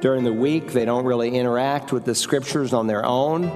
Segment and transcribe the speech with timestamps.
[0.00, 3.50] During the week, they don't really interact with the scriptures on their own.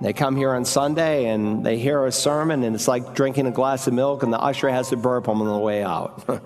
[0.00, 3.50] They come here on Sunday and they hear a sermon, and it's like drinking a
[3.50, 6.24] glass of milk, and the usher has to burp them on the way out.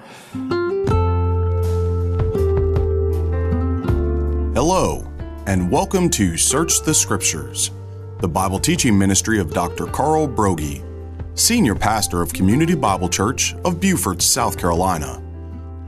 [4.57, 5.07] Hello,
[5.47, 7.71] and welcome to Search the Scriptures,
[8.19, 9.87] the Bible teaching ministry of Dr.
[9.87, 10.83] Carl Broggi,
[11.39, 15.23] Senior Pastor of Community Bible Church of Beaufort, South Carolina.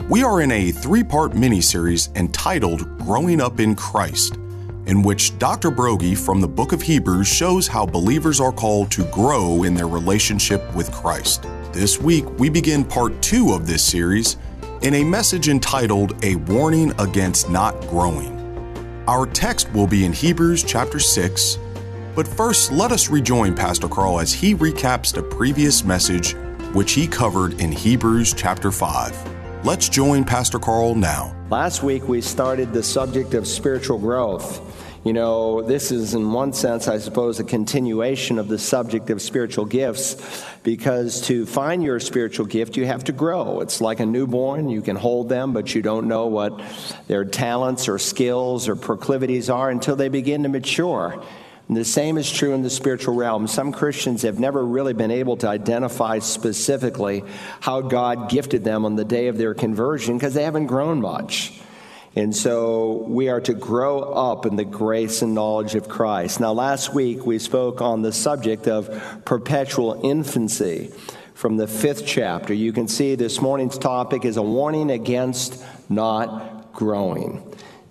[0.08, 4.36] We are in a three part mini series entitled Growing Up in Christ,
[4.86, 5.70] in which Dr.
[5.70, 9.86] Broggi from the book of Hebrews shows how believers are called to grow in their
[9.86, 11.42] relationship with Christ.
[11.74, 14.38] This week, we begin part two of this series
[14.80, 18.34] in a message entitled A Warning Against Not Growing.
[19.06, 21.58] Our text will be in Hebrews chapter 6,
[22.14, 26.34] but first let us rejoin Pastor Carl as he recaps the previous message
[26.72, 29.37] which he covered in Hebrews chapter 5.
[29.64, 31.34] Let's join Pastor Carl now.
[31.50, 34.62] Last week we started the subject of spiritual growth.
[35.04, 39.20] You know, this is in one sense, I suppose, a continuation of the subject of
[39.20, 43.60] spiritual gifts because to find your spiritual gift, you have to grow.
[43.60, 44.68] It's like a newborn.
[44.68, 46.62] You can hold them, but you don't know what
[47.08, 51.20] their talents or skills or proclivities are until they begin to mature.
[51.68, 53.46] And the same is true in the spiritual realm.
[53.46, 57.22] Some Christians have never really been able to identify specifically
[57.60, 61.60] how God gifted them on the day of their conversion because they haven't grown much.
[62.16, 66.40] And so we are to grow up in the grace and knowledge of Christ.
[66.40, 70.90] Now, last week we spoke on the subject of perpetual infancy
[71.34, 72.54] from the fifth chapter.
[72.54, 77.42] You can see this morning's topic is a warning against not growing.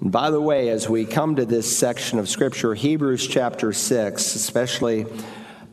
[0.01, 4.35] And by the way, as we come to this section of Scripture, Hebrews chapter 6,
[4.35, 5.05] especially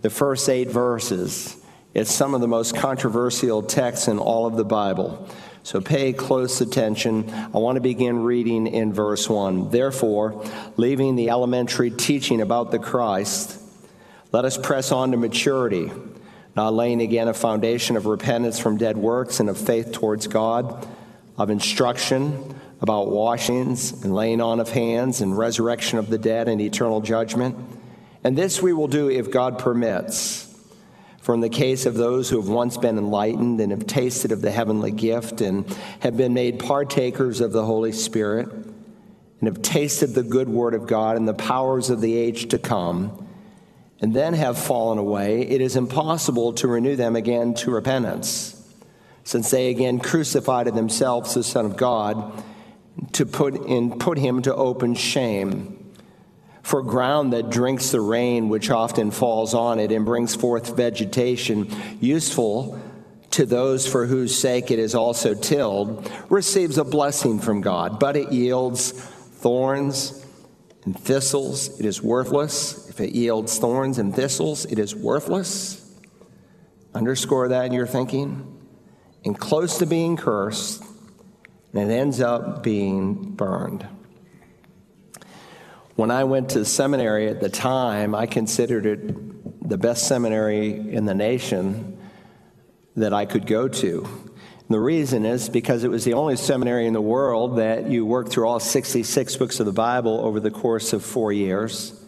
[0.01, 1.57] the first eight verses,
[1.93, 5.29] it's some of the most controversial texts in all of the Bible.
[5.63, 7.31] So pay close attention.
[7.31, 9.71] I want to begin reading in verse 1.
[9.71, 10.45] Therefore,
[10.77, 13.61] leaving the elementary teaching about the Christ,
[14.33, 15.93] let us press on to maturity,
[16.57, 20.87] not laying again a foundation of repentance from dead works and of faith towards God,
[21.37, 26.61] of instruction about washings and laying on of hands and resurrection of the dead and
[26.61, 27.57] eternal judgment.
[28.23, 30.51] And this we will do if God permits.
[31.21, 34.43] For in the case of those who have once been enlightened and have tasted of
[34.43, 35.67] the heavenly gift and
[36.01, 38.49] have been made partakers of the Holy Spirit
[39.45, 42.59] and have tasted the good word of God and the powers of the age to
[42.59, 43.27] come,
[44.01, 48.63] and then have fallen away, it is impossible to renew them again to repentance,
[49.23, 52.43] since they again crucified in themselves the Son of God
[53.13, 55.85] to put in put him to open shame
[56.65, 61.71] for ground that drinks the rain which often falls on it and brings forth vegetation
[62.01, 62.81] useful
[63.31, 67.99] to those for whose sake it is also tilled receives a blessing from God.
[67.99, 70.25] But it yields thorns
[70.85, 71.81] and thistles.
[71.81, 72.89] It is worthless.
[72.89, 75.81] If it yields thorns and thistles it is worthless.
[76.95, 78.57] Underscore that in your thinking.
[79.25, 80.83] And close to being cursed
[81.75, 83.87] and it ends up being burned.
[85.97, 91.05] When I went to seminary at the time, I considered it the best seminary in
[91.05, 91.99] the nation
[92.97, 94.05] that I could go to.
[94.05, 98.07] And the reason is because it was the only seminary in the world that you
[98.07, 102.01] worked through all 66 books of the Bible over the course of four years.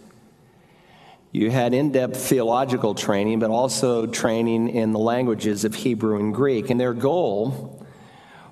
[1.33, 6.35] You had in depth theological training, but also training in the languages of Hebrew and
[6.35, 6.71] Greek.
[6.71, 7.86] And their goal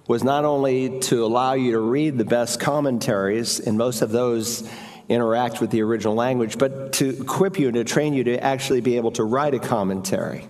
[0.06, 4.68] was not only to allow you to read the best commentaries, and most of those
[5.08, 8.80] interact with the original language, but to equip you and to train you to actually
[8.80, 10.48] be able to write a commentary.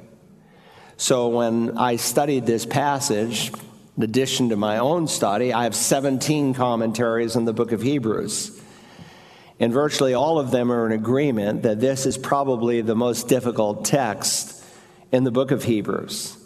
[0.96, 3.52] So when I studied this passage,
[3.96, 8.60] in addition to my own study, I have 17 commentaries on the book of Hebrews.
[9.60, 13.84] And virtually all of them are in agreement that this is probably the most difficult
[13.84, 14.64] text
[15.12, 16.36] in the book of Hebrews.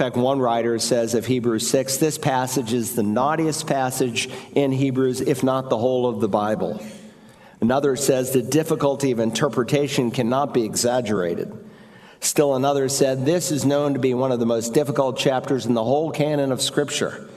[0.00, 4.72] In fact, one writer says of Hebrews 6 this passage is the knottiest passage in
[4.72, 6.82] Hebrews, if not the whole of the Bible.
[7.60, 11.52] Another says the difficulty of interpretation cannot be exaggerated.
[12.18, 15.74] Still another said this is known to be one of the most difficult chapters in
[15.74, 17.28] the whole canon of Scripture.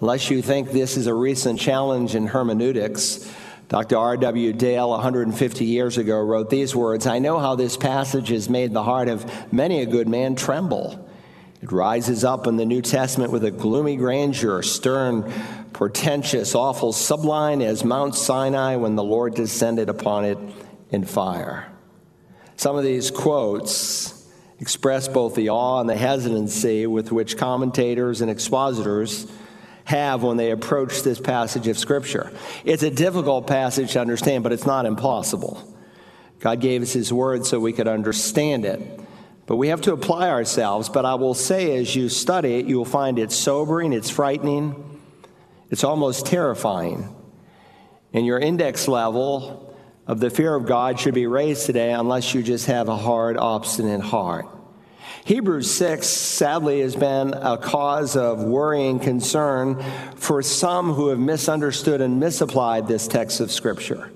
[0.00, 3.32] Unless you think this is a recent challenge in hermeneutics,
[3.68, 3.96] Dr.
[3.96, 4.52] R.W.
[4.54, 8.82] Dale, 150 years ago, wrote these words I know how this passage has made the
[8.82, 11.08] heart of many a good man tremble.
[11.62, 15.32] It rises up in the New Testament with a gloomy grandeur, stern,
[15.72, 20.38] portentous, awful, sublime as Mount Sinai when the Lord descended upon it
[20.90, 21.68] in fire.
[22.56, 24.28] Some of these quotes
[24.58, 29.30] express both the awe and the hesitancy with which commentators and expositors
[29.84, 32.32] have when they approach this passage of Scripture.
[32.64, 35.62] It's a difficult passage to understand, but it's not impossible.
[36.40, 39.00] God gave us His Word so we could understand it.
[39.52, 40.88] But we have to apply ourselves.
[40.88, 44.98] But I will say, as you study it, you will find it sobering, it's frightening,
[45.68, 47.14] it's almost terrifying.
[48.14, 49.76] And your index level
[50.06, 53.36] of the fear of God should be raised today unless you just have a hard,
[53.36, 54.46] obstinate heart.
[55.26, 59.84] Hebrews 6 sadly has been a cause of worrying concern
[60.16, 64.10] for some who have misunderstood and misapplied this text of Scripture.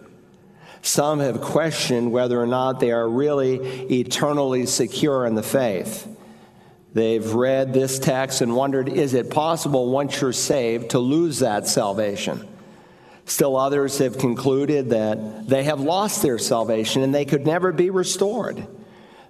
[0.86, 3.56] Some have questioned whether or not they are really
[3.92, 6.06] eternally secure in the faith.
[6.94, 11.66] They've read this text and wondered is it possible once you're saved to lose that
[11.66, 12.46] salvation?
[13.24, 17.90] Still, others have concluded that they have lost their salvation and they could never be
[17.90, 18.64] restored,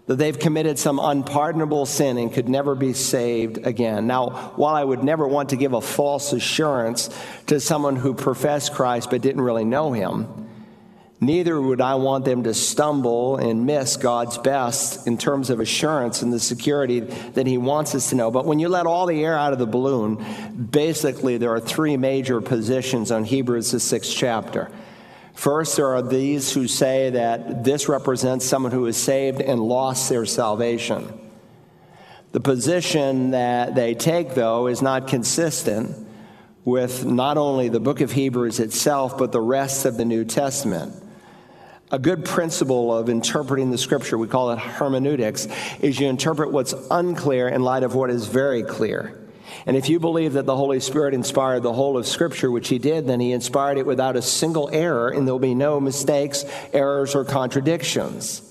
[0.08, 4.06] that they've committed some unpardonable sin and could never be saved again.
[4.06, 7.08] Now, while I would never want to give a false assurance
[7.46, 10.45] to someone who professed Christ but didn't really know him,
[11.26, 16.22] Neither would I want them to stumble and miss God's best in terms of assurance
[16.22, 18.30] and the security that He wants us to know.
[18.30, 20.24] But when you let all the air out of the balloon,
[20.70, 24.70] basically there are three major positions on Hebrews, the sixth chapter.
[25.34, 30.08] First, there are these who say that this represents someone who is saved and lost
[30.08, 31.12] their salvation.
[32.30, 36.06] The position that they take, though, is not consistent
[36.64, 41.02] with not only the book of Hebrews itself, but the rest of the New Testament.
[41.92, 45.46] A good principle of interpreting the scripture, we call it hermeneutics,
[45.80, 49.16] is you interpret what's unclear in light of what is very clear.
[49.66, 52.78] And if you believe that the Holy Spirit inspired the whole of Scripture, which He
[52.78, 57.14] did, then He inspired it without a single error, and there'll be no mistakes, errors,
[57.14, 58.42] or contradictions.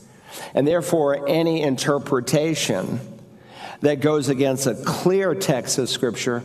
[0.53, 2.99] And therefore, any interpretation
[3.81, 6.43] that goes against a clear text of Scripture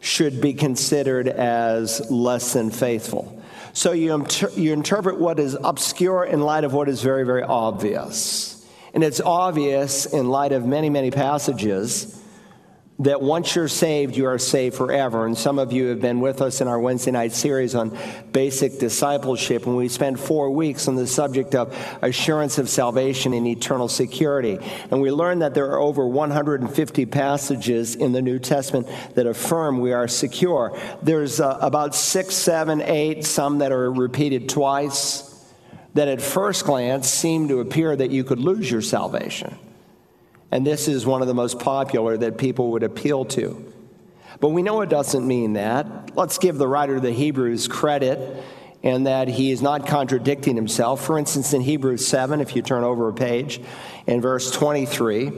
[0.00, 3.41] should be considered as less than faithful.
[3.72, 7.42] So you, inter- you interpret what is obscure in light of what is very, very
[7.42, 8.66] obvious.
[8.94, 12.21] And it's obvious in light of many, many passages
[13.02, 15.26] that once you're saved, you are saved forever.
[15.26, 17.96] And some of you have been with us in our Wednesday night series on
[18.32, 23.46] basic discipleship, and we spent four weeks on the subject of assurance of salvation and
[23.46, 24.58] eternal security.
[24.90, 29.80] And we learned that there are over 150 passages in the New Testament that affirm
[29.80, 30.78] we are secure.
[31.02, 35.28] There's uh, about six, seven, eight, some that are repeated twice,
[35.94, 39.58] that at first glance seem to appear that you could lose your salvation.
[40.52, 43.72] And this is one of the most popular that people would appeal to.
[44.38, 46.14] But we know it doesn't mean that.
[46.14, 48.44] Let's give the writer of the Hebrews credit
[48.82, 51.04] and that he is not contradicting himself.
[51.04, 53.60] For instance, in Hebrews 7, if you turn over a page,
[54.06, 55.30] in verse 23,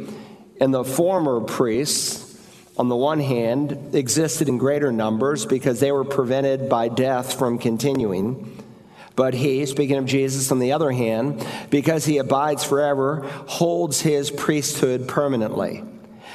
[0.60, 2.36] and the former priests,
[2.76, 7.58] on the one hand, existed in greater numbers because they were prevented by death from
[7.58, 8.63] continuing.
[9.16, 14.30] But he, speaking of Jesus, on the other hand, because he abides forever, holds his
[14.30, 15.84] priesthood permanently.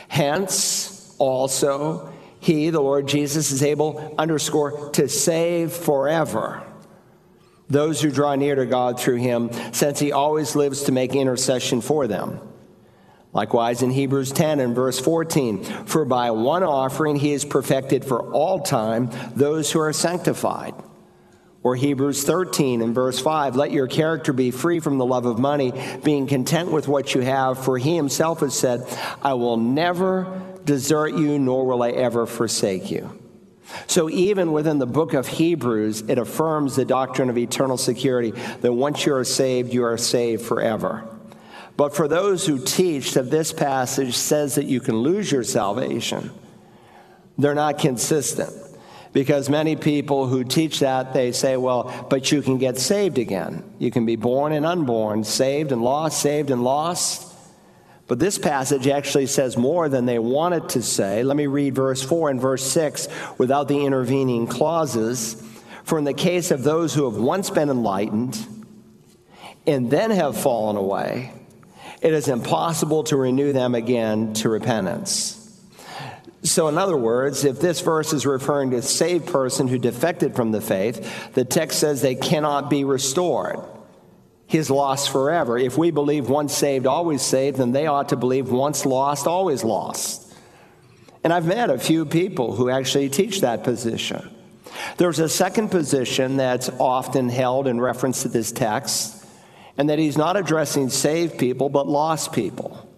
[0.07, 6.63] Hence, also, he, the Lord Jesus, is able, underscore, to save forever
[7.69, 11.81] those who draw near to God through him, since he always lives to make intercession
[11.81, 12.39] for them.
[13.31, 18.31] Likewise, in Hebrews 10 and verse 14, for by one offering he is perfected for
[18.33, 20.73] all time those who are sanctified.
[21.61, 25.39] Or Hebrews 13 and verse 5 let your character be free from the love of
[25.39, 25.73] money,
[26.03, 28.85] being content with what you have, for he himself has said,
[29.21, 33.19] I will never desert you, nor will I ever forsake you.
[33.87, 38.73] So, even within the book of Hebrews, it affirms the doctrine of eternal security that
[38.73, 41.07] once you are saved, you are saved forever.
[41.77, 46.31] But for those who teach that this passage says that you can lose your salvation,
[47.37, 48.51] they're not consistent.
[49.11, 53.63] Because many people who teach that, they say, well, but you can get saved again.
[53.79, 57.33] You can be born and unborn, saved and lost, saved and lost.
[58.07, 61.23] But this passage actually says more than they wanted to say.
[61.23, 65.41] Let me read verse 4 and verse 6 without the intervening clauses.
[65.83, 68.37] For in the case of those who have once been enlightened
[69.65, 71.33] and then have fallen away,
[72.01, 75.38] it is impossible to renew them again to repentance.
[76.41, 80.35] So, in other words, if this verse is referring to a saved person who defected
[80.35, 83.59] from the faith, the text says they cannot be restored.
[84.47, 85.57] He's lost forever.
[85.57, 89.63] If we believe once saved, always saved, then they ought to believe once lost, always
[89.63, 90.33] lost.
[91.23, 94.27] And I've met a few people who actually teach that position.
[94.97, 99.23] There's a second position that's often held in reference to this text,
[99.77, 102.88] and that he's not addressing saved people, but lost people.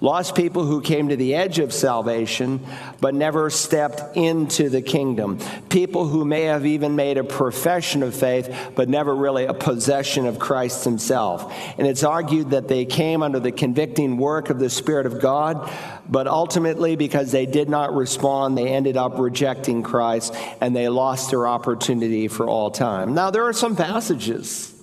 [0.00, 2.60] Lost people who came to the edge of salvation
[3.00, 5.38] but never stepped into the kingdom.
[5.68, 10.26] People who may have even made a profession of faith but never really a possession
[10.26, 11.52] of Christ himself.
[11.78, 15.70] And it's argued that they came under the convicting work of the Spirit of God,
[16.08, 21.30] but ultimately, because they did not respond, they ended up rejecting Christ and they lost
[21.30, 23.14] their opportunity for all time.
[23.14, 24.74] Now, there are some passages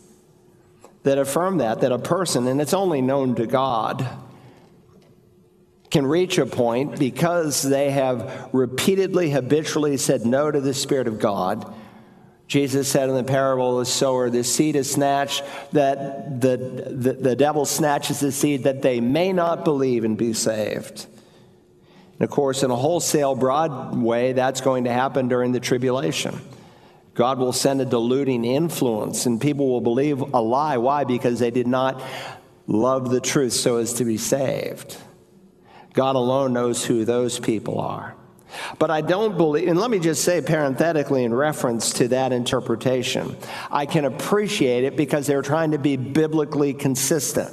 [1.03, 4.07] that affirm that, that a person, and it's only known to God,
[5.89, 11.19] can reach a point because they have repeatedly, habitually said no to the Spirit of
[11.19, 11.73] God.
[12.47, 17.13] Jesus said in the parable of the sower, the seed is snatched, that the, the,
[17.13, 21.07] the devil snatches the seed that they may not believe and be saved.
[22.13, 26.39] And of course, in a wholesale, broad way, that's going to happen during the tribulation.
[27.13, 30.77] God will send a deluding influence, and people will believe a lie.
[30.77, 31.03] Why?
[31.03, 32.01] Because they did not
[32.65, 34.97] love the truth so as to be saved.
[35.97, 38.15] God alone knows who those people are.
[38.77, 43.35] But I don't believe, and let me just say parenthetically in reference to that interpretation,
[43.71, 47.51] I can appreciate it because they're trying to be biblically consistent.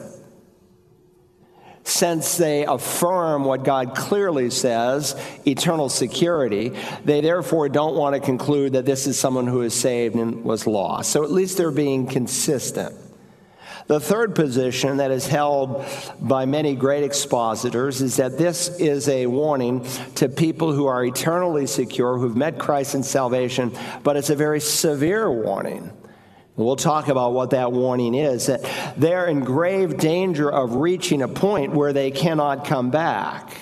[1.85, 8.75] Since they affirm what God clearly says, eternal security, they therefore don't want to conclude
[8.75, 11.11] that this is someone who is saved and was lost.
[11.11, 12.95] So at least they're being consistent.
[13.87, 15.85] The third position that is held
[16.19, 21.67] by many great expositors is that this is a warning to people who are eternally
[21.67, 25.93] secure, who've met Christ in salvation, but it's a very severe warning.
[26.57, 28.63] We'll talk about what that warning is that
[28.97, 33.59] they're in grave danger of reaching a point where they cannot come back.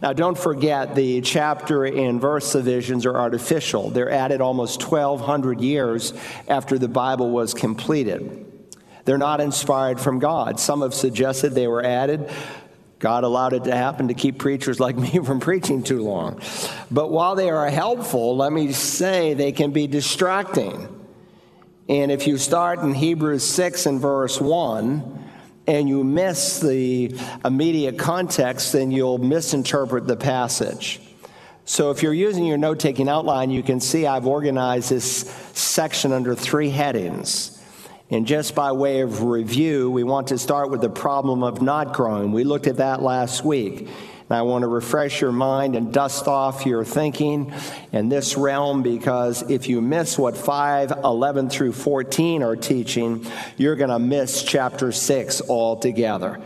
[0.00, 3.90] Now, don't forget the chapter and verse divisions are artificial.
[3.90, 6.14] They're added almost 1,200 years
[6.46, 8.47] after the Bible was completed.
[9.08, 10.60] They're not inspired from God.
[10.60, 12.28] Some have suggested they were added.
[12.98, 16.42] God allowed it to happen to keep preachers like me from preaching too long.
[16.90, 20.94] But while they are helpful, let me say they can be distracting.
[21.88, 25.24] And if you start in Hebrews 6 and verse 1,
[25.66, 31.00] and you miss the immediate context, then you'll misinterpret the passage.
[31.64, 35.20] So if you're using your note taking outline, you can see I've organized this
[35.54, 37.57] section under three headings.
[38.10, 41.92] And just by way of review, we want to start with the problem of not
[41.92, 42.32] growing.
[42.32, 43.80] We looked at that last week.
[43.80, 47.52] And I want to refresh your mind and dust off your thinking
[47.92, 53.76] in this realm because if you miss what 5, 11 through 14 are teaching, you're
[53.76, 56.40] going to miss chapter 6 altogether.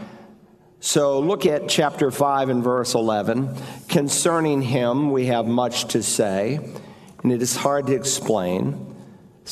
[0.78, 3.56] So look at chapter 5 and verse 11.
[3.88, 6.58] Concerning him, we have much to say,
[7.22, 8.91] and it is hard to explain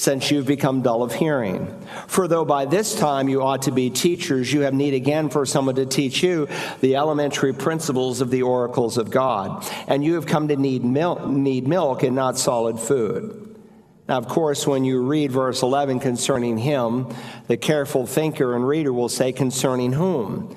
[0.00, 1.78] since you've become dull of hearing.
[2.06, 5.44] For though by this time you ought to be teachers, you have need again for
[5.44, 6.48] someone to teach you
[6.80, 9.62] the elementary principles of the oracles of God.
[9.86, 13.58] And you have come to need milk, need milk and not solid food.
[14.08, 17.06] Now, of course, when you read verse 11 concerning him,
[17.46, 20.56] the careful thinker and reader will say, concerning whom?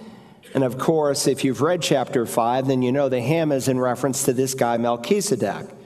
[0.54, 3.78] And of course, if you've read chapter 5, then you know the him is in
[3.78, 5.83] reference to this guy, Melchizedek.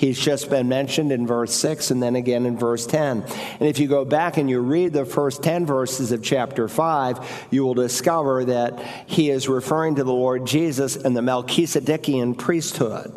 [0.00, 3.22] He's just been mentioned in verse 6 and then again in verse 10.
[3.22, 7.48] And if you go back and you read the first 10 verses of chapter 5,
[7.50, 13.14] you will discover that he is referring to the Lord Jesus and the Melchizedekian priesthood.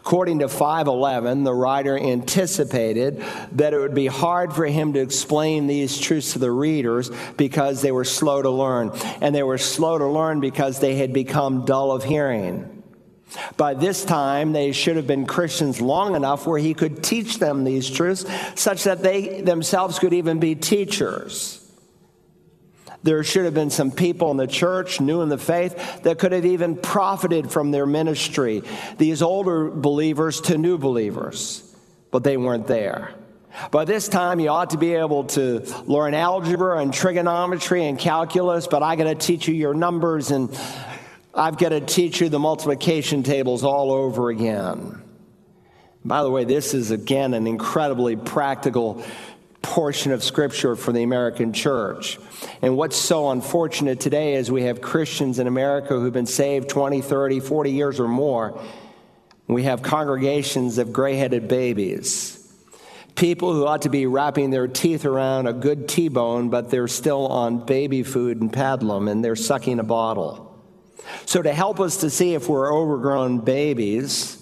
[0.00, 5.68] According to 511, the writer anticipated that it would be hard for him to explain
[5.68, 8.90] these truths to the readers because they were slow to learn.
[9.20, 12.79] And they were slow to learn because they had become dull of hearing.
[13.56, 17.64] By this time, they should have been Christians long enough where he could teach them
[17.64, 21.56] these truths, such that they themselves could even be teachers.
[23.02, 26.32] There should have been some people in the church, new in the faith, that could
[26.32, 28.62] have even profited from their ministry,
[28.98, 31.62] these older believers to new believers,
[32.10, 33.14] but they weren't there.
[33.70, 38.66] By this time, you ought to be able to learn algebra and trigonometry and calculus,
[38.66, 40.50] but I got to teach you your numbers and
[41.34, 45.02] I've got to teach you the multiplication tables all over again.
[46.04, 49.04] By the way, this is again an incredibly practical
[49.62, 52.18] portion of Scripture for the American church.
[52.62, 57.00] And what's so unfortunate today is we have Christians in America who've been saved 20,
[57.02, 58.60] 30, 40 years or more.
[59.46, 62.36] We have congregations of gray headed babies.
[63.14, 66.88] People who ought to be wrapping their teeth around a good T bone, but they're
[66.88, 70.49] still on baby food and pablum and they're sucking a bottle.
[71.26, 74.36] So, to help us to see if we're overgrown babies,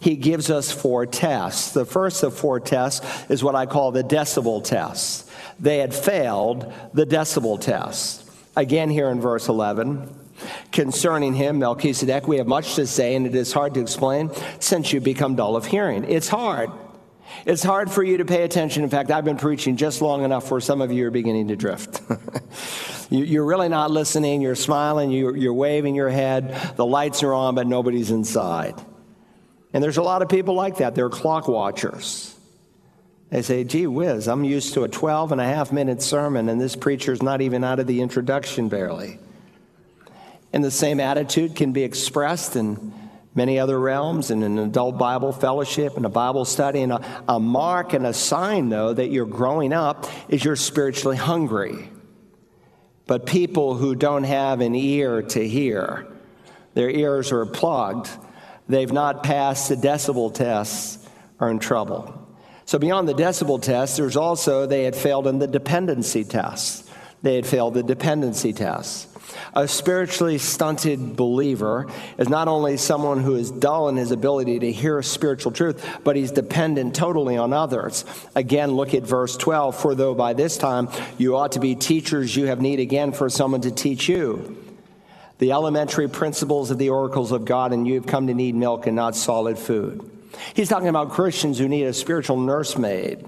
[0.00, 1.72] he gives us four tests.
[1.72, 5.30] The first of four tests is what I call the decibel test.
[5.60, 8.28] They had failed the decibel test.
[8.56, 10.12] Again, here in verse 11.
[10.72, 14.92] Concerning him, Melchizedek, we have much to say, and it is hard to explain since
[14.92, 16.04] you become dull of hearing.
[16.04, 16.70] It's hard.
[17.46, 18.82] It's hard for you to pay attention.
[18.82, 21.56] In fact, I've been preaching just long enough where some of you are beginning to
[21.56, 22.02] drift.
[23.12, 24.40] You're really not listening.
[24.40, 25.10] You're smiling.
[25.10, 26.76] You're waving your head.
[26.76, 28.74] The lights are on, but nobody's inside.
[29.74, 30.94] And there's a lot of people like that.
[30.94, 32.34] They're clock watchers.
[33.28, 36.60] They say, gee whiz, I'm used to a 12 and a half minute sermon, and
[36.60, 39.18] this preacher's not even out of the introduction barely.
[40.52, 42.94] And the same attitude can be expressed in
[43.34, 46.80] many other realms in an adult Bible fellowship and a Bible study.
[46.80, 51.16] And a, a mark and a sign, though, that you're growing up is you're spiritually
[51.16, 51.91] hungry.
[53.06, 56.06] But people who don't have an ear to hear,
[56.74, 58.08] their ears are plugged,
[58.68, 60.98] they've not passed the decibel tests,
[61.40, 62.18] are in trouble.
[62.64, 66.88] So, beyond the decibel test, there's also they had failed in the dependency test.
[67.22, 69.08] They had failed the dependency test.
[69.54, 71.86] A spiritually stunted believer
[72.18, 76.16] is not only someone who is dull in his ability to hear spiritual truth, but
[76.16, 78.04] he's dependent totally on others.
[78.34, 79.76] Again, look at verse 12.
[79.76, 83.28] For though by this time you ought to be teachers, you have need again for
[83.28, 84.58] someone to teach you
[85.38, 88.86] the elementary principles of the oracles of God, and you have come to need milk
[88.86, 90.08] and not solid food.
[90.54, 93.26] He's talking about Christians who need a spiritual nursemaid,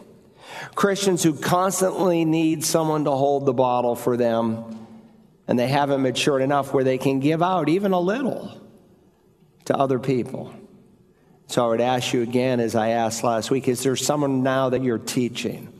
[0.76, 4.84] Christians who constantly need someone to hold the bottle for them
[5.46, 8.60] and they haven't matured enough where they can give out even a little
[9.66, 10.54] to other people.
[11.46, 14.70] So I would ask you again, as I asked last week, is there someone now
[14.70, 15.70] that you're teaching?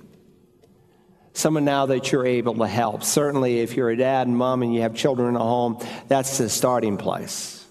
[1.33, 3.03] Someone now that you're able to help?
[3.03, 6.39] Certainly, if you're a dad and mom and you have children in a home, that's
[6.39, 7.67] the starting place.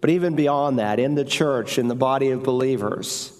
[0.00, 3.32] But even beyond that, in the church, in the body of believers,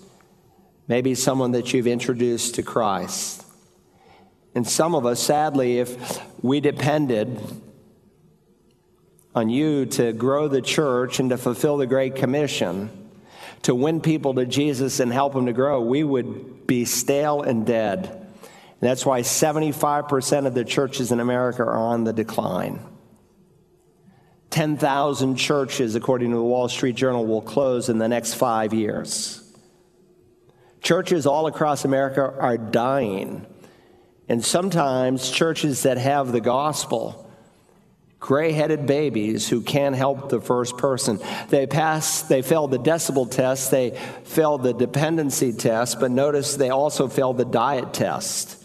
[0.89, 3.46] maybe someone that you've introduced to Christ
[4.57, 7.39] and some of us, sadly, if we depended
[9.35, 12.89] on you to grow the church and to fulfill the Great Commission,
[13.65, 17.67] to win people to Jesus and help them to grow, we would be stale and
[17.67, 18.07] dead.
[18.07, 22.81] And that's why 75% of the churches in America are on the decline.
[24.49, 29.43] 10,000 churches, according to the Wall Street Journal, will close in the next five years.
[30.81, 33.45] Churches all across America are dying
[34.29, 37.31] and sometimes churches that have the gospel,
[38.19, 41.21] gray headed babies who can't help the first person.
[41.49, 46.71] They pass, they failed the decibel test, they failed the dependency test, but notice they
[46.71, 48.63] also failed the diet test.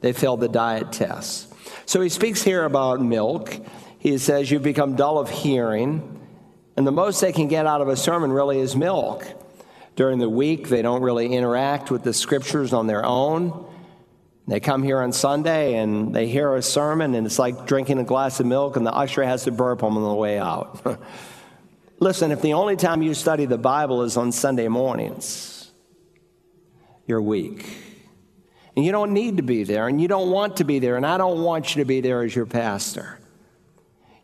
[0.00, 1.52] They failed the diet test.
[1.86, 3.54] So he speaks here about milk.
[3.98, 6.16] He says, You've become dull of hearing.
[6.76, 9.26] And the most they can get out of a sermon really is milk.
[9.96, 13.66] During the week, they don't really interact with the scriptures on their own.
[14.50, 18.04] They come here on Sunday and they hear a sermon, and it's like drinking a
[18.04, 20.84] glass of milk, and the usher has to burp them on the way out.
[22.00, 25.70] Listen, if the only time you study the Bible is on Sunday mornings,
[27.06, 27.64] you're weak.
[28.74, 31.06] And you don't need to be there, and you don't want to be there, and
[31.06, 33.20] I don't want you to be there as your pastor.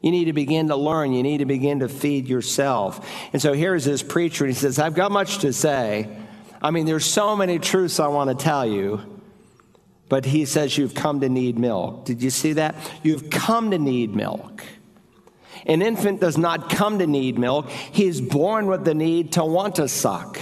[0.03, 1.13] You need to begin to learn.
[1.13, 3.09] You need to begin to feed yourself.
[3.33, 6.09] And so here's this preacher, and he says, I've got much to say.
[6.61, 9.16] I mean, there's so many truths I want to tell you.
[10.09, 12.05] But he says you've come to need milk.
[12.05, 12.77] Did you see that?
[13.03, 14.65] You've come to need milk.
[15.67, 19.77] An infant does not come to need milk, he's born with the need to want
[19.77, 20.39] to suck.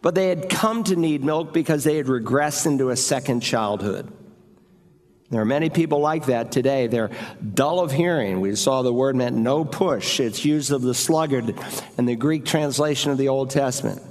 [0.00, 4.12] But they had come to need milk because they had regressed into a second childhood.
[5.30, 6.86] There are many people like that today.
[6.86, 7.10] They're
[7.54, 8.40] dull of hearing.
[8.40, 10.20] We saw the word meant no push.
[10.20, 11.58] It's used of the sluggard
[11.98, 14.02] in the Greek translation of the Old Testament.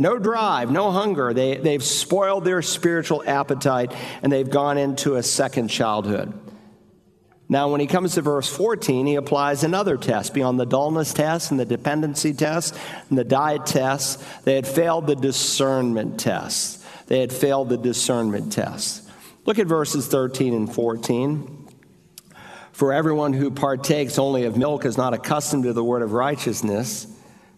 [0.00, 1.34] No drive, no hunger.
[1.34, 6.32] They, they've spoiled their spiritual appetite and they've gone into a second childhood.
[7.50, 11.50] Now, when he comes to verse 14, he applies another test beyond the dullness test
[11.50, 12.74] and the dependency test
[13.10, 14.24] and the diet test.
[14.44, 16.82] They had failed the discernment test.
[17.08, 19.06] They had failed the discernment test.
[19.44, 21.68] Look at verses 13 and 14.
[22.72, 27.06] For everyone who partakes only of milk is not accustomed to the word of righteousness,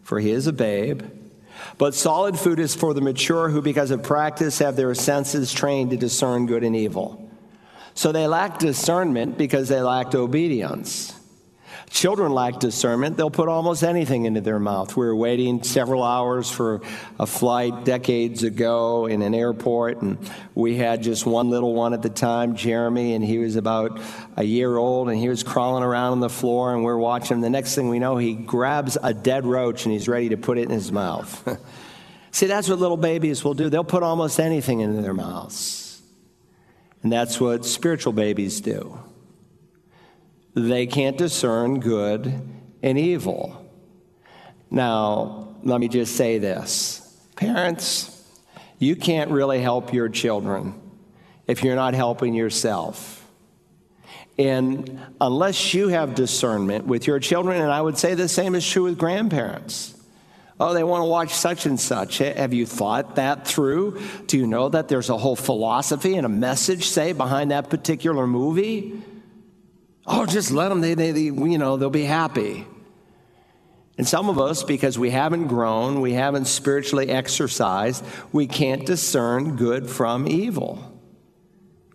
[0.02, 1.02] for he is a babe.
[1.78, 5.90] But solid food is for the mature who, because of practice, have their senses trained
[5.90, 7.30] to discern good and evil.
[7.94, 11.18] So they lack discernment because they lacked obedience.
[11.92, 13.18] Children lack discernment.
[13.18, 14.96] They'll put almost anything into their mouth.
[14.96, 16.80] We were waiting several hours for
[17.20, 20.18] a flight decades ago in an airport, and
[20.54, 24.00] we had just one little one at the time, Jeremy, and he was about
[24.38, 27.42] a year old, and he was crawling around on the floor, and we're watching.
[27.42, 30.56] The next thing we know, he grabs a dead roach and he's ready to put
[30.56, 31.58] it in his mouth.
[32.30, 33.68] See, that's what little babies will do.
[33.68, 36.00] They'll put almost anything into their mouths.
[37.02, 38.98] And that's what spiritual babies do.
[40.54, 42.40] They can't discern good
[42.82, 43.58] and evil.
[44.70, 46.98] Now, let me just say this
[47.36, 48.08] parents,
[48.78, 50.74] you can't really help your children
[51.46, 53.18] if you're not helping yourself.
[54.38, 58.68] And unless you have discernment with your children, and I would say the same is
[58.68, 59.94] true with grandparents.
[60.58, 62.18] Oh, they want to watch such and such.
[62.18, 64.00] Have you thought that through?
[64.26, 68.26] Do you know that there's a whole philosophy and a message, say, behind that particular
[68.26, 69.02] movie?
[70.06, 72.66] Oh, just let them, they, they, they, you know, they'll be happy.
[73.98, 79.56] And some of us, because we haven't grown, we haven't spiritually exercised, we can't discern
[79.56, 80.92] good from evil.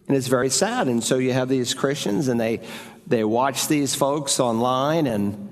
[0.08, 0.88] And it's very sad.
[0.88, 2.62] And so you have these Christians and they,
[3.08, 5.47] they watch these folks online and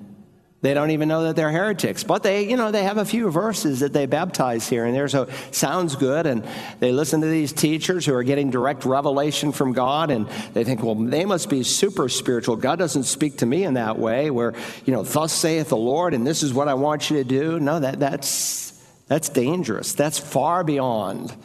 [0.65, 2.04] they don't even know that they're heretics.
[2.04, 5.08] But they, you know, they have a few verses that they baptize here and there.
[5.08, 6.25] So sounds good.
[6.25, 6.43] And
[6.80, 10.82] they listen to these teachers who are getting direct revelation from God and they think,
[10.82, 12.56] well, they must be super spiritual.
[12.56, 14.54] God doesn't speak to me in that way where,
[14.86, 17.60] you know, thus saith the Lord and this is what I want you to do.
[17.60, 18.71] No, that, that's,
[19.08, 19.93] that's dangerous.
[19.93, 21.36] That's far beyond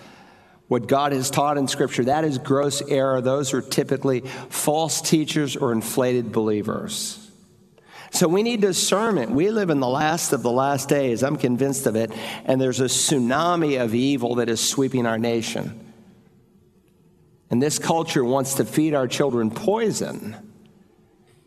[0.69, 2.05] what God has taught in Scripture.
[2.05, 3.21] That is gross error.
[3.21, 7.30] Those are typically false teachers or inflated believers.
[8.11, 9.31] So we need discernment.
[9.31, 11.23] We live in the last of the last days.
[11.23, 12.11] I'm convinced of it.
[12.45, 15.93] And there's a tsunami of evil that is sweeping our nation.
[17.51, 20.37] And this culture wants to feed our children poison.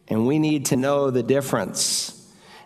[0.08, 2.10] And we need to know the difference.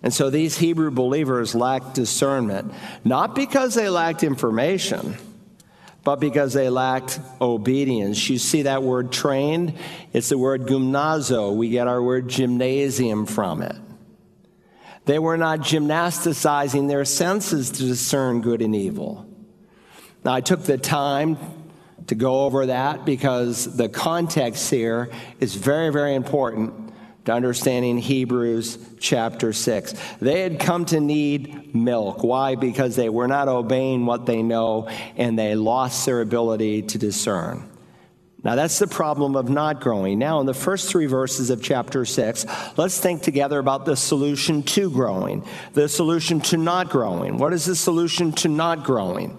[0.03, 5.17] And so these Hebrew believers lacked discernment, not because they lacked information
[6.07, 8.29] but because they lacked obedience.
[8.29, 9.73] You see that word trained?
[10.13, 11.53] It's the word gymnazo.
[11.53, 13.75] We get our word gymnasium from it.
[15.07, 19.25] They were not gymnasticizing their senses to discern good and evil.
[20.25, 21.37] Now, I took the time
[22.07, 26.93] to go over that because the context here is very, very important
[27.23, 29.93] to understanding Hebrews chapter 6.
[30.19, 32.23] They had come to need milk.
[32.23, 32.55] Why?
[32.55, 37.66] Because they were not obeying what they know and they lost their ability to discern.
[38.47, 40.19] Now, that's the problem of not growing.
[40.19, 42.45] Now, in the first three verses of chapter 6,
[42.77, 47.39] let's think together about the solution to growing, the solution to not growing.
[47.39, 49.37] What is the solution to not growing?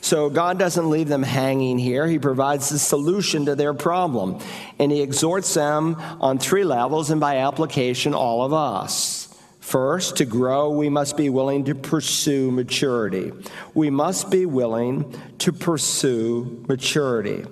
[0.00, 2.06] So God doesn't leave them hanging here.
[2.06, 4.40] He provides the solution to their problem.
[4.78, 9.28] And He exhorts them on three levels and by application, all of us.
[9.60, 13.30] First, to grow, we must be willing to pursue maturity.
[13.74, 17.44] We must be willing to pursue maturity.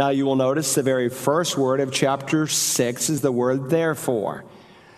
[0.00, 4.46] Now, you will notice the very first word of chapter 6 is the word therefore.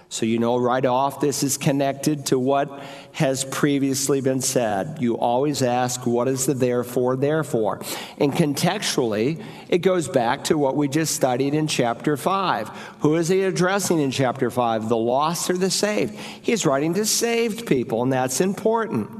[0.08, 4.98] So you know right off this is connected to what has previously been said.
[5.00, 7.82] You always ask, what is the therefore, therefore?
[8.18, 12.68] And contextually, it goes back to what we just studied in chapter 5.
[13.00, 14.88] Who is he addressing in chapter 5?
[14.88, 16.14] The lost or the saved?
[16.14, 19.10] He's writing to saved people, and that's important.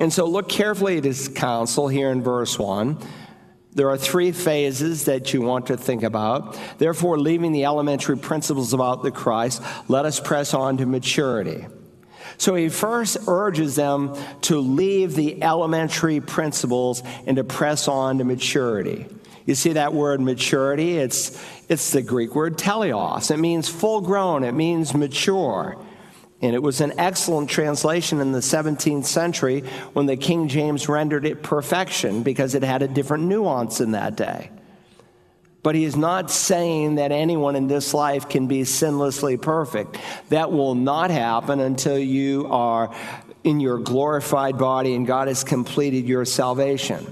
[0.00, 2.98] And so look carefully at his counsel here in verse 1.
[3.76, 6.58] There are three phases that you want to think about.
[6.78, 11.66] Therefore, leaving the elementary principles about the Christ, let us press on to maturity.
[12.38, 18.24] So he first urges them to leave the elementary principles and to press on to
[18.24, 19.06] maturity.
[19.44, 20.96] You see that word maturity?
[20.96, 23.30] It's, it's the Greek word teleos.
[23.30, 25.76] It means full grown, it means mature.
[26.42, 29.60] And it was an excellent translation in the 17th century
[29.94, 34.16] when the King James rendered it perfection because it had a different nuance in that
[34.16, 34.50] day.
[35.62, 39.98] But he is not saying that anyone in this life can be sinlessly perfect.
[40.28, 42.94] That will not happen until you are
[43.42, 47.06] in your glorified body and God has completed your salvation.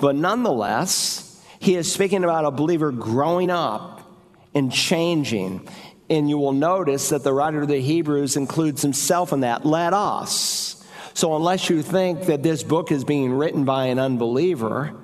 [0.00, 4.08] But nonetheless, he is speaking about a believer growing up
[4.54, 5.68] and changing
[6.08, 9.64] and you will notice that the writer of the Hebrews includes himself in that.
[9.66, 10.84] Let us.
[11.14, 14.94] So, unless you think that this book is being written by an unbeliever,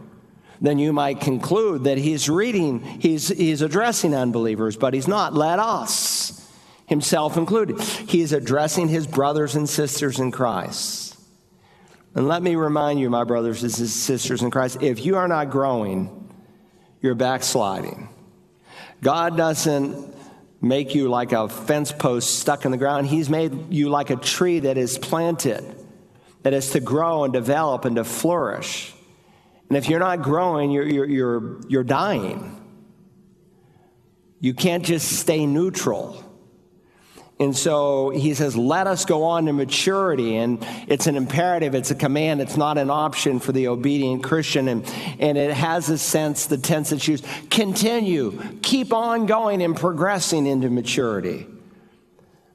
[0.61, 5.35] then you might conclude that he's reading, he's, he's addressing unbelievers, but he's not.
[5.35, 6.49] Let us,
[6.87, 7.81] himself included.
[7.81, 11.17] He is addressing his brothers and sisters in Christ.
[12.15, 15.51] And let me remind you, my brothers and sisters in Christ, if you are not
[15.51, 16.31] growing,
[17.01, 18.09] you're backsliding.
[19.01, 20.15] God doesn't
[20.63, 23.09] make you like a fence post stuck in the ground.
[23.09, 25.65] He's made you like a tree that is planted,
[26.45, 28.95] that is to grow and develop and to flourish.
[29.69, 32.61] And if you're not growing, you're, you're, you're, you're dying.
[34.39, 36.23] You can't just stay neutral.
[37.43, 40.37] And so he says, let us go on to maturity.
[40.37, 44.69] And it's an imperative, it's a command, it's not an option for the obedient Christian.
[44.69, 44.87] And,
[45.19, 50.47] and it has a sense, the tense that's used, continue, keep on going and progressing
[50.47, 51.49] into maturity.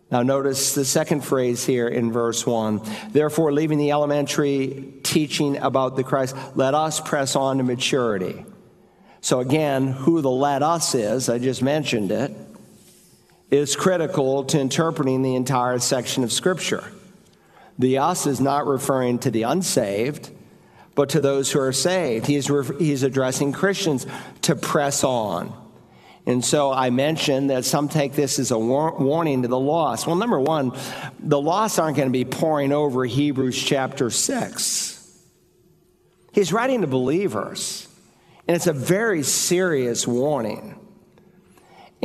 [0.09, 2.81] Now, notice the second phrase here in verse 1.
[3.09, 8.45] Therefore, leaving the elementary teaching about the Christ, let us press on to maturity.
[9.19, 12.31] So, again, who the let us is, I just mentioned it
[13.49, 16.91] is critical to interpreting the entire section of Scripture.
[17.79, 20.31] The us is not referring to the unsaved,
[20.95, 22.25] but to those who are saved.
[22.25, 24.07] He's, re- he's addressing Christians
[24.43, 25.53] to press on.
[26.25, 30.07] And so I mentioned that some take this as a war- warning to the lost.
[30.07, 30.73] Well, number one,
[31.19, 34.97] the lost aren't going to be pouring over Hebrews chapter 6.
[36.33, 37.87] He's writing to believers,
[38.47, 40.77] and it's a very serious warning.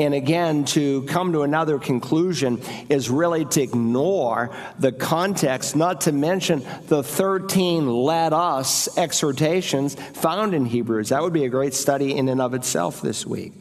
[0.02, 6.12] And again, to come to another conclusion is really to ignore the context, not to
[6.12, 11.10] mention the 13 let us exhortations found in Hebrews.
[11.10, 13.52] That would be a great study in and of itself this week.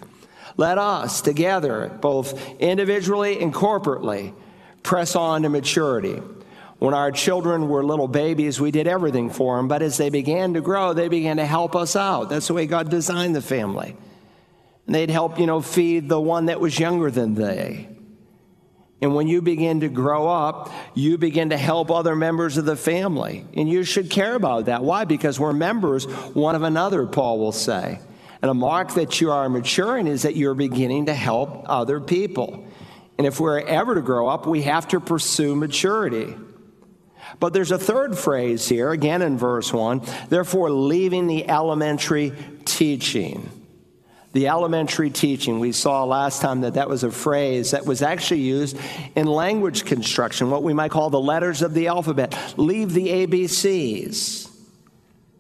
[0.57, 4.33] Let us together, both individually and corporately,
[4.81, 6.23] press on to maturity.
[6.79, 10.55] When our children were little babies, we did everything for them, but as they began
[10.55, 12.29] to grow, they began to help us out.
[12.29, 13.95] That's the way God designed the family.
[14.91, 17.87] And they'd help, you know, feed the one that was younger than they.
[19.01, 22.75] And when you begin to grow up, you begin to help other members of the
[22.75, 23.45] family.
[23.53, 24.83] And you should care about that.
[24.83, 25.05] Why?
[25.05, 28.01] Because we're members one of another, Paul will say.
[28.41, 32.67] And a mark that you are maturing is that you're beginning to help other people.
[33.17, 36.35] And if we're ever to grow up, we have to pursue maturity.
[37.39, 42.33] But there's a third phrase here, again in verse 1 therefore, leaving the elementary
[42.65, 43.49] teaching
[44.33, 45.59] the elementary teaching.
[45.59, 48.77] We saw last time that that was a phrase that was actually used
[49.15, 52.53] in language construction, what we might call the letters of the alphabet.
[52.57, 54.49] Leave the ABCs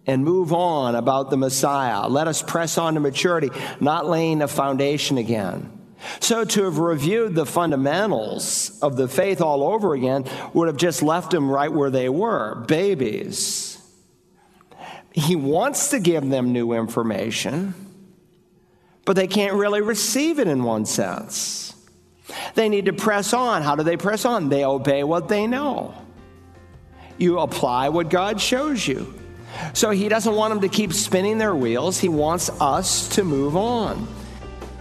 [0.07, 2.07] and move on about the Messiah.
[2.07, 3.49] Let us press on to maturity,
[3.79, 5.77] not laying a foundation again.
[6.19, 11.03] So, to have reviewed the fundamentals of the faith all over again would have just
[11.03, 13.77] left them right where they were babies.
[15.13, 17.90] He wants to give them new information
[19.05, 21.73] but they can't really receive it in one sense.
[22.55, 23.61] They need to press on.
[23.61, 24.49] How do they press on?
[24.49, 25.93] They obey what they know.
[27.17, 29.13] You apply what God shows you.
[29.73, 31.99] So he doesn't want them to keep spinning their wheels.
[31.99, 34.07] He wants us to move on.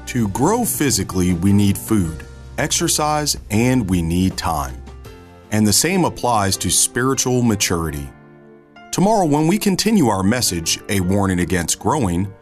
[0.07, 2.25] To grow physically, we need food,
[2.59, 4.81] exercise, and we need time.
[5.51, 8.09] And the same applies to spiritual maturity.
[8.93, 12.33] Tomorrow, when we continue our message, A Warning Against Growing,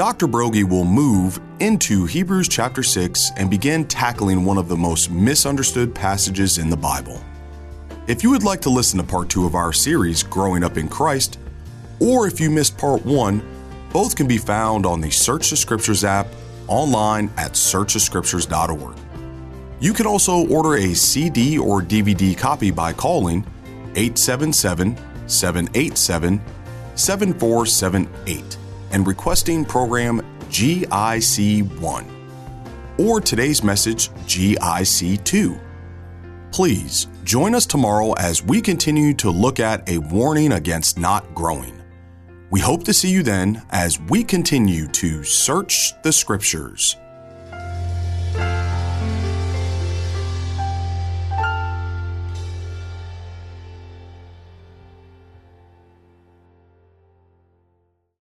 [0.00, 0.26] Dr.
[0.26, 5.94] Broggi will move into Hebrews chapter 6 and begin tackling one of the most misunderstood
[5.94, 7.22] passages in the Bible.
[8.06, 10.88] If you would like to listen to part 2 of our series, Growing Up in
[10.88, 11.38] Christ,
[11.98, 13.42] or if you missed part 1,
[13.92, 16.28] both can be found on the Search the Scriptures app
[16.66, 18.96] online at searchthescriptures.org.
[19.80, 23.44] You can also order a CD or DVD copy by calling
[23.96, 26.40] 877 787
[26.94, 28.56] 7478
[28.90, 32.06] and requesting program GIC1
[32.98, 35.60] or today's message GIC2.
[36.52, 41.80] Please join us tomorrow as we continue to look at a warning against not growing.
[42.50, 46.96] We hope to see you then as we continue to search the scriptures.